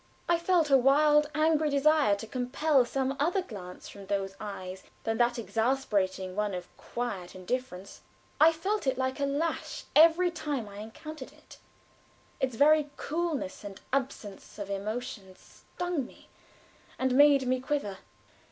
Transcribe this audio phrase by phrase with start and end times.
[0.27, 5.19] I felt a wild, angry desire to compel some other glance from those eyes than
[5.19, 8.01] that exasperating one of quiet indifference.
[8.39, 11.59] I felt it like a lash every time I encountered it.
[12.39, 16.29] Its very coolness and absence of emotion stung me
[16.97, 17.99] and made me quiver.